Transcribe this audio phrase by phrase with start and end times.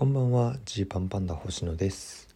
[0.00, 0.56] こんばんは。
[0.64, 2.34] ジーパンパンダ星野です。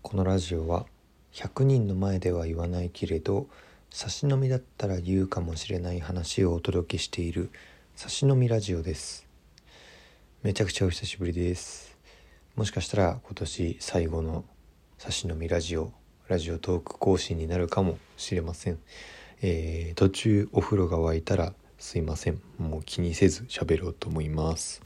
[0.00, 0.86] このラジオは
[1.34, 3.48] 100人の前では言わないけれど
[3.90, 7.50] 差し飲みだったら言うかもしれない話をお届けしている
[7.96, 9.28] 差し飲みラジオです。
[10.42, 11.98] めちゃくちゃお久しぶりです。
[12.56, 14.46] もしかしたら今年最後の
[14.96, 15.92] 差し飲みラジオ
[16.28, 18.78] ラジオトーク更新になるかもしれません、
[19.42, 22.40] えー、途中お風呂が沸いたらすいません。
[22.56, 24.80] もう気にせず喋ろうと思います。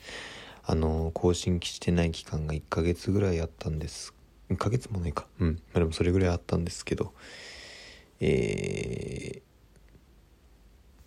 [0.69, 4.13] あの更新してない期間が1ヶ月ぐらいあったんです。
[4.51, 5.27] 1ヶ月もないか。
[5.39, 5.55] うん。
[5.55, 7.13] まあ、でもそれぐらいあったんですけど。
[8.19, 9.43] え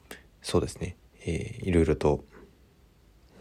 [0.10, 0.96] ー、そうですね。
[1.26, 2.24] えー、いろいろと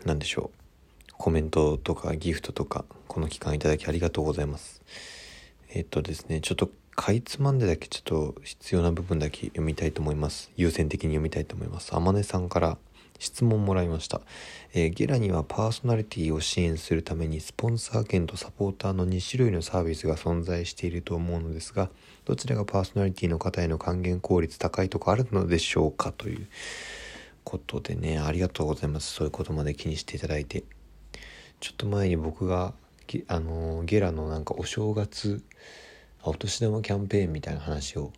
[0.04, 1.12] 何でしょう。
[1.12, 4.82] コメントとかギフトとかこの期間いただきありがとうございます。
[5.70, 10.50] えっとですねちょっとかいつまんでだけちょっと必要な部分だけ読みたいと思います。
[10.56, 11.94] 優先的に読みたいと思います。
[11.94, 12.78] あまねさんから
[13.18, 14.20] 質問もらいました、
[14.74, 21.90] えー、ゲラにはパーソナリティを支援するためにスポンサー券とサポーターの2種類のサービスが存在していると思うのですが
[22.24, 26.12] どちらがパーソナリティの方への還元効率高いとかあるのでしょうか？
[26.12, 26.46] という
[27.42, 29.12] ことでねありがとうございます。
[29.14, 30.64] そういうことまで気にしていただいて。
[31.60, 32.72] ちょっと前に僕が
[33.26, 35.42] あのゲラのなんかお正月
[36.22, 38.12] お年玉キャンペーンみたいな話を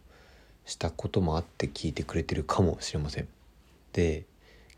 [0.67, 3.29] したこともあって聞いてくれてるかもしれません。
[3.93, 4.25] で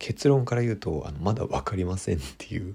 [0.03, 2.75] 結論から言うとあのまだ分かりませんっていう。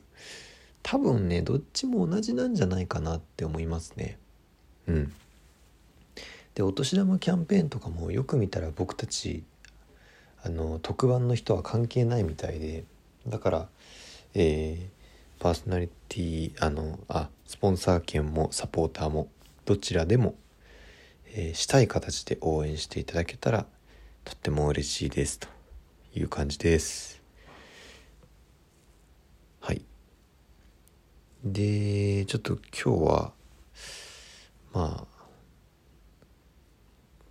[0.81, 4.17] 多分ねどっちも同じなんじゃないかなって思いますね。
[4.87, 5.13] うん。
[6.55, 9.43] でお年玉キャンペーンとかもよく見たら僕たち
[10.41, 12.85] あの特番の人は関係ないみたいで。
[13.27, 13.67] だから
[14.33, 19.27] えー、パーソナリティあのあスポンサー券もサポーターも
[19.65, 20.35] どちらでも、
[21.33, 23.65] えー、したい形で応援していただけたら
[24.23, 25.39] とっても嬉しいです。
[25.39, 25.49] と
[26.17, 27.21] いう感じです
[29.59, 29.81] はい
[31.43, 33.31] でちょっと今日は
[34.73, 35.05] まあ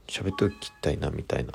[0.06, 1.52] 喋っておきたいなみたいな。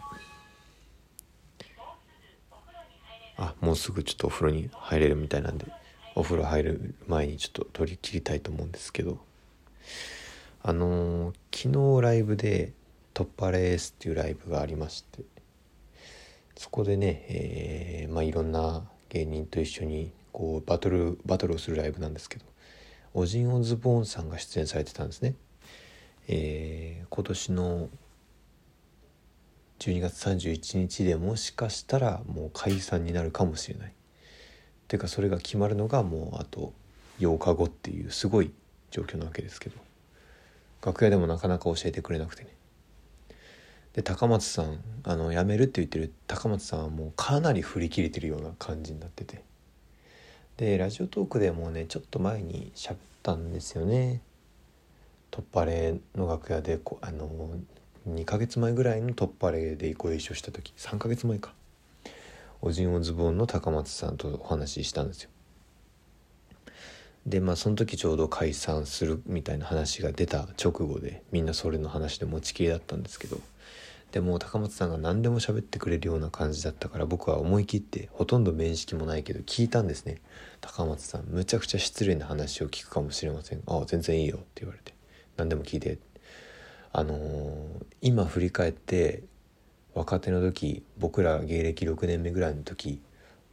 [3.38, 5.66] あもうすぐちょっとお風呂に入れるみたいなんで
[6.14, 9.20] お風呂入る前にちょっと取り切りたいと思うんですけど。
[10.64, 12.74] あのー、昨日ライブで
[13.16, 15.24] 「突破レース」っていうライブがありまして
[16.56, 22.46] そこでね、えー、まあいろんな芸人と一緒にこうバトルバトルをするライブなんですけど
[23.14, 25.36] オジン・オズボーンさんが出演されてたんですね。
[26.28, 27.90] えー、今年の
[29.80, 33.94] 12月31日でもしかしたらもう解散になるかもしれない。
[34.88, 36.74] ていうかそれが決まるのがもうあと
[37.20, 38.52] 8日後っていうすごい
[38.92, 39.78] 状況なわけですけど
[40.86, 42.50] 楽屋でもなかなか教えてくれなくてね。
[43.94, 49.44] で高松さんあの辞めるって言ってる高松さんはもうかなり振り切れてるような感じになってて
[50.58, 54.22] でラジオトークでもねちょっと前に喋ったんですよね。
[55.32, 57.30] 突破レの楽屋でこあの
[58.08, 61.54] 2ヶ月前ぐらいの突破レでご一緒した時3ヶ月前か。
[62.62, 65.30] おじんおズボンの高松さんとお話ししたんですよ。
[67.26, 73.40] でまあその時ちょうど解散するみたいな話が出た直後でみんなそれの話で持ちきりだったんですけど
[74.12, 80.22] でも高松さんが何でも喋ってくれるような感じだったから僕は思い切ってほとんど面識もないけど聞いたんですね。
[80.60, 83.64] 高松さんむちゃくちゃ失礼な話を聞くかもしれません。
[83.68, 84.94] ああ全然いいよって言われて。
[85.38, 86.00] 何でも聞いて。
[86.94, 89.24] あのー、今振り返って
[89.94, 93.02] 若手の時僕ら芸歴6年目ぐらいの時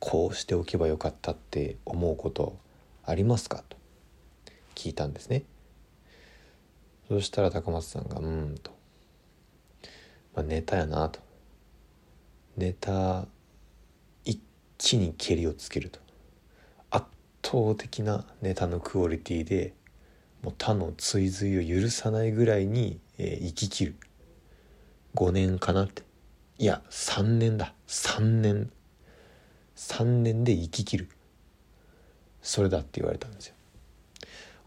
[0.01, 2.59] こうしておけばよかったって思うこと
[3.05, 3.63] ありますか？
[3.69, 3.77] と
[4.75, 5.45] 聞いたんですね。
[7.07, 8.78] そしたら高松さんが「うん」と。
[10.38, 11.19] まあ、ネタやなと。
[12.56, 13.26] ネタ
[14.25, 14.41] 一
[14.78, 15.99] 気に蹴りをつけると。
[16.93, 17.06] 圧
[17.44, 19.75] 倒的なネタのクオリティで
[20.44, 23.97] もう他の追随を許さないぐらいに、えー、生き切る。
[25.16, 26.04] 5年かなって。
[26.59, 27.75] いや3年だ。
[27.88, 28.70] 3年。
[29.75, 31.09] 3年で生き切る。
[32.43, 33.56] それだって言われたんですよ。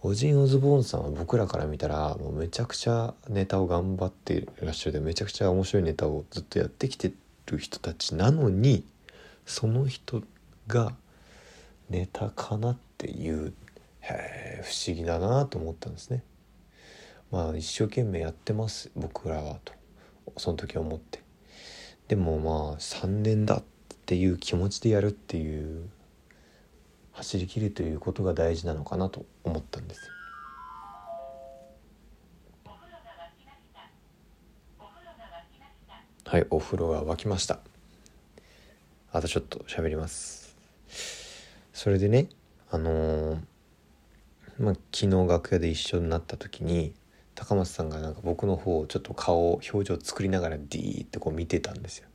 [0.03, 7.11] オジン・オズボーンさんは僕らから見たらもうめちゃくちゃネタを頑張ってらっしゃるでめちゃくちゃ面白いネタをずっとやってきて
[7.45, 8.83] る人たちなのに
[9.45, 10.23] その人
[10.67, 10.95] が
[11.91, 13.53] ネタかなっていう
[13.99, 16.23] へ不思議だなと思ったんですね。
[17.29, 19.73] まあ一生懸命やってます僕らはと
[20.37, 21.21] その時思って
[22.07, 23.63] でもまあ3年だっ
[24.07, 25.87] ていう気持ちでやるっていう
[27.11, 30.01] 走り切るということが大事なのかなと思ったんです。
[36.31, 37.59] はいお風呂が沸きました
[39.11, 40.55] あとちょっと喋ります
[41.73, 42.29] それでね
[42.69, 43.37] あのー、
[44.57, 46.93] まあ、昨日楽屋で一緒になった時に
[47.35, 52.07] 高松さんがなんか僕の方をちょっと顔表情作りながらディーってこう見てたんですよ。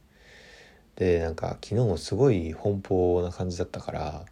[0.95, 4.25] でなんか昨日もすごい奔放な感じだったから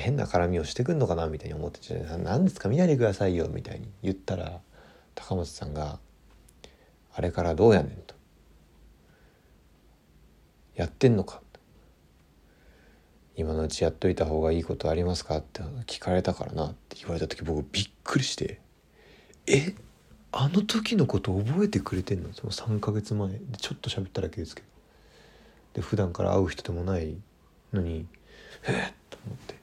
[0.00, 2.68] 変な絡みをしてくんのかなみたいに思ってて「何ですか？
[2.68, 4.60] 見ないでくださいよ」みたいに言ったら
[5.14, 5.98] 高松さんが
[7.14, 8.14] 「あれからどうやねん」と
[10.74, 11.40] 「やってんのか」
[13.36, 18.60] 今のうちやっといた方がいいことありますか?」って聞かれたからなって言われた時僕びっくりして
[19.46, 19.74] 「え？
[20.36, 24.68] あの時のこと覚えてくれてんの?」その3ヶ月前でちょっと喋っただけですけど
[25.74, 27.16] で普段から会う人でもない
[27.72, 28.06] のに
[28.66, 28.72] 「え？
[28.90, 29.53] っ?」と思って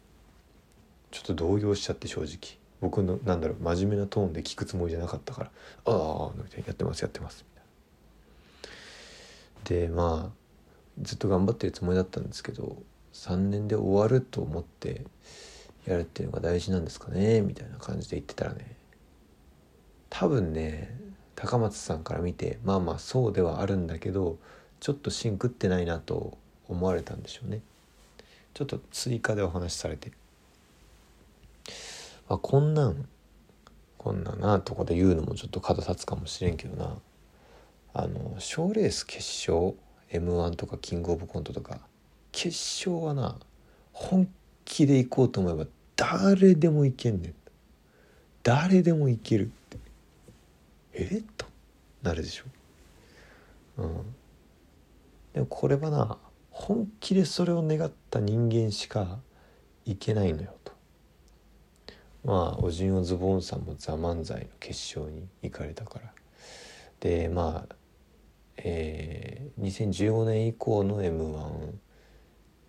[1.29, 2.59] ょっと動揺しちゃって正直。
[2.81, 5.51] 僕のなんだろう真面目なトーンで聞くつもりじゃなかったから
[5.85, 7.45] 「ああ」みたいな「やってますやってます」
[9.63, 9.87] みたいな。
[9.87, 10.41] でまあ
[10.99, 12.81] ずっと頑張ってるつもりだったんですけど
[13.13, 15.05] 3年で終わると思って
[15.85, 18.75] やるっていうのが大事なんですかねみたいな感じで言ってたらね。
[20.09, 20.99] 多分ね
[21.35, 24.39] 高松さんから見てまあまあそうではあるんだけど
[24.79, 26.37] ちょっと芯食ってないなと
[26.67, 27.61] 思われたんでしょうね。
[28.53, 30.11] ちょっと追加でお話しされて、
[32.33, 33.07] あ、こんなん
[33.97, 36.97] こんななとこで言うのもちょっと角立つかもしれんけどな。
[37.93, 39.17] あの賞レース決
[39.51, 39.75] 勝
[40.09, 41.81] m 1とかキングオブコントとか
[42.31, 42.57] 決
[42.87, 43.37] 勝はな
[43.91, 44.29] 本
[44.63, 45.65] 気で行こうと思えば
[45.97, 47.35] 誰でも行けんねん。
[48.43, 49.77] 誰でも行けるって。
[50.93, 51.17] え？
[51.17, 51.45] っと
[52.01, 52.45] なるでしょ。
[53.77, 54.15] うん。
[55.33, 56.17] でもこれはな
[56.49, 59.19] 本気でそれを願った人間しか
[59.85, 60.55] いけないのよ。
[62.23, 66.13] まあオジンオズボーンさんも「ザ漫才の決勝に行かれたから
[66.99, 67.75] でまあ
[68.63, 71.73] えー、2015年以降の m 1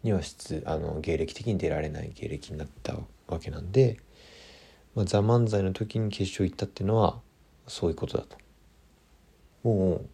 [0.04, 2.96] には出あの芸歴的に出られない芸歴になった
[3.26, 3.98] わけなんで
[4.94, 7.20] 「まあ、ザ漫才の時に決勝行ったっていうのは
[7.66, 8.36] そういうことだと。
[9.62, 10.08] もう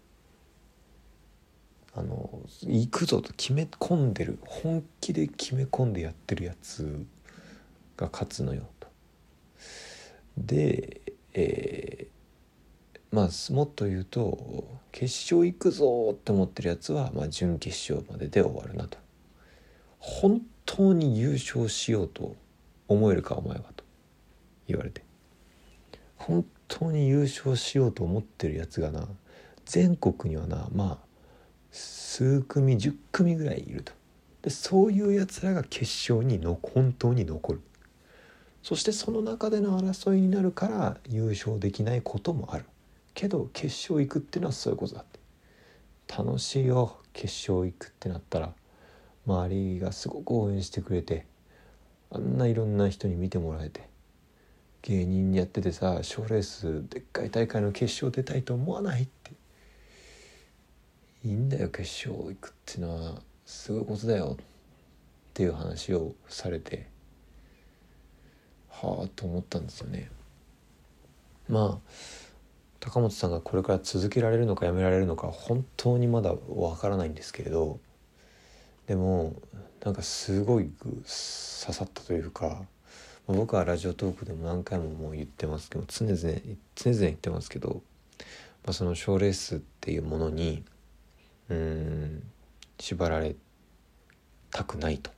[1.95, 7.05] あの行くぞと決め込んでる本気で決め込んでやってるやつ
[7.97, 8.69] が勝つのよ。
[10.47, 11.01] で、
[11.35, 18.99] えー、まあもっと言うと決勝行くぞって思ってるやつは、まあ、準決勝までで終わるなと。
[19.99, 22.37] 本当に優勝しようと
[22.87, 23.85] 思えるかお前はと
[24.67, 25.03] 言われて。
[26.17, 29.09] 本当に優勝しようと思ってるやつがな
[29.65, 31.07] 全国にはなまあ
[31.71, 33.93] 数組10組ぐらいいると。
[34.43, 37.61] でそういうやつらが決勝にの本当に残る。
[38.63, 42.65] そしてその中での争いになるから優勝できないこともある。
[43.15, 45.19] けど決勝行くっていうのはそういうことだって。
[46.17, 48.53] 楽しいよ決勝行くってなったら。
[49.27, 51.27] 周りがすごく応援してくれて
[52.11, 53.89] あんないろんな人に見てもらえて。
[54.83, 59.33] 芸人やっててさ賞レースでっかい大会の決勝出たいと思わないって。
[61.25, 63.23] いいんだよ決勝行くっていうのは。
[63.45, 64.37] すごいことだよ。
[64.39, 64.45] っ
[65.35, 66.98] ていう話をされて。
[68.83, 70.11] はあと思ったんですよね。
[71.49, 71.91] まあ
[72.81, 77.81] 高本さんがこれから続けられるのかやめられるのか本当にまだわからないんですけれど
[78.87, 79.35] でも
[79.85, 82.63] なんかすごい刺さったというか
[83.27, 86.17] 僕はラジオトークでも何回ももう言ってますけど常々
[86.75, 87.83] 常々言ってますけど、
[88.65, 90.63] まあ、その賞レースっていうものに
[91.51, 92.23] うん
[92.79, 93.35] 縛られ
[94.51, 95.11] たくないと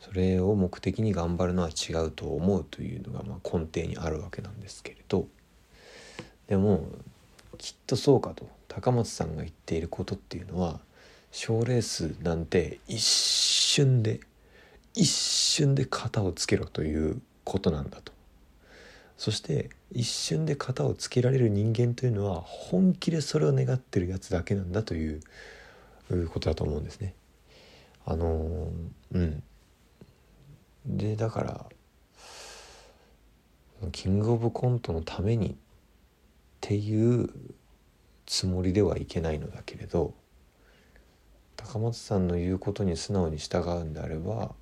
[0.00, 5.26] それを目的に頑張るのは違うと思うというのがまあ根底にあるわけなんですけれど。
[6.46, 6.88] でも
[7.58, 10.80] きっとそうかと高松さんが言っていることっていうのは
[11.30, 14.20] 賞レースなんて一瞬で
[14.94, 18.12] 一瞬で型をつけろということなんだと。
[19.16, 25.20] そして一瞬で型をつけられる人間というのは本気でそれを願ってるやつだけなんだという
[26.32, 27.14] ことだと思うんですね。
[28.06, 28.70] あの
[29.12, 29.42] うん。
[30.86, 31.66] でだから
[33.92, 35.54] キングオブコントのためにっ
[36.60, 37.30] ていう
[38.26, 40.14] つもりではいけないのだけれど
[41.56, 44.52] 高松さんの言うことに素直に従うんであれば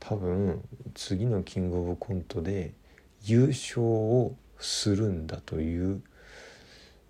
[0.00, 0.62] 多分
[0.94, 2.72] 次のキングオブコントで
[3.22, 6.02] 優勝をするんだという、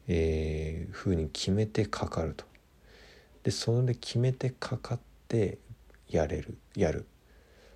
[0.08, 2.44] えー、ふうに決めてかかると。
[3.44, 5.58] でそれで決めてかかって
[6.08, 7.06] やれるやる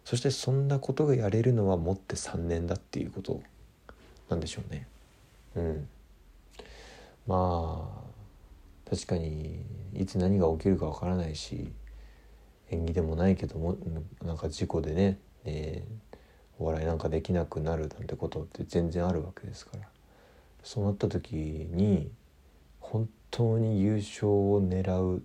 [0.06, 3.42] そしてそんなことがやれるのはもって3年だっていうこと
[4.28, 4.86] なんでしょうね。
[5.56, 5.88] うん、
[7.26, 7.90] ま
[8.86, 9.58] あ確かに
[9.94, 11.72] いつ何が起きるかわからないし
[12.70, 13.76] 縁起でもないけども
[14.25, 16.16] なんか事故でね、えー、
[16.60, 19.88] お笑いなんかできなくなるなんてことって全然あるわけですから
[20.62, 22.12] そうなった時に
[22.78, 25.25] 本当に優勝を狙う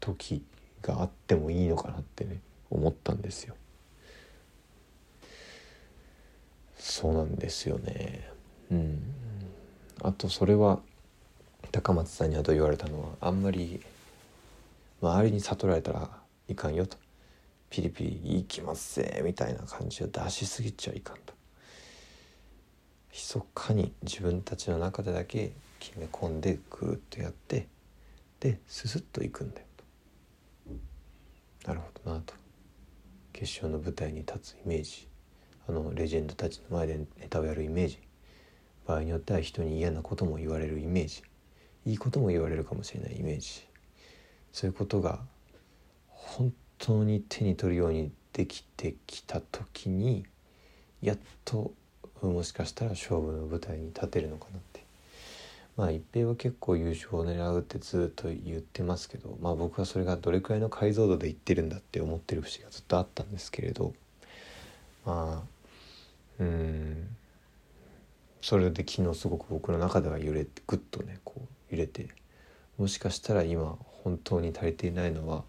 [0.00, 0.42] 時
[0.82, 3.54] があってもいいのかなってね思ったんですよ。
[6.86, 8.28] そうなんですよね。
[8.70, 9.02] うん。
[10.02, 10.80] あとそれは
[11.72, 13.80] 高松さんにあと言われたのはあんまり
[15.00, 16.10] 周りに悟られたら
[16.46, 16.98] いかんよと。
[17.70, 21.32] ピリピリいきますぜみたいな感じを出しすぎちゃいかんと。
[23.10, 27.66] 密かに自分たちの中でだけ決め込んでぐーっとやって
[28.40, 29.66] でススッといくんだよ
[31.62, 31.68] と。
[31.68, 32.34] なるほどなと。
[33.32, 35.08] 決勝の舞台に立つイメージ。
[35.68, 37.98] あのレジェンドたちの前でネタをやるイメージ。
[38.86, 41.22] 場合によっては人に嫌なことも言われるイメージ。
[41.86, 43.66] いいことも言われるかもしれないイメージ。
[44.52, 45.20] そういうことが
[46.08, 50.24] 本当に手に取るようにできてきた時に
[51.02, 51.72] やっと
[52.20, 54.84] もしかしたら勝負の舞台に立てるのかなって。
[55.76, 63.92] まあ一平は結構優勝を狙うってずっと言ってますけどまあ僕はそれがどれくらいの解像度で言ってるんだって思ってる節がずっとあったんですけれど。
[65.04, 65.53] まあ
[66.40, 67.16] うん。
[68.40, 71.34] それで昨日すごく僕の中では揺れてグッとねこ
[71.70, 72.08] う揺れて
[72.76, 75.44] もしかしたら今本当に足りていないのは、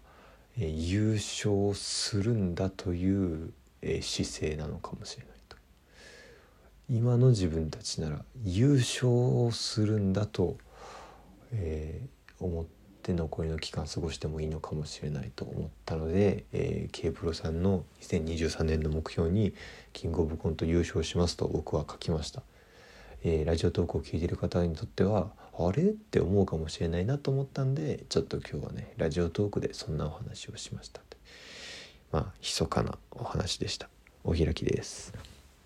[0.58, 3.52] えー、優勝するんだという、
[3.82, 5.56] えー、姿勢なのかもしれないと。
[6.88, 10.56] 今の自分たちなら優勝するんだと、
[11.52, 12.75] えー、思って
[13.14, 19.54] 残りの期間過ごしてもいいのかもしれないと思ったので、えー、K プロさんの2023年の目標に
[19.92, 22.42] キングオブコント優勝しますと僕は書きました。
[23.24, 25.84] えー、ラジオトークを聞いている方にとってはあれ？
[25.84, 31.00] って思うかもしれないなと思ったんでちょっと今日はねラジオトークでそんなお話をしました
[32.12, 33.88] まあ密かなお話でした。
[34.24, 35.35] お開きです。